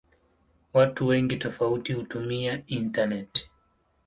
[0.73, 3.49] Watu wengi tofauti hutumia intaneti.